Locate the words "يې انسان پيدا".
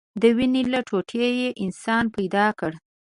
1.39-2.45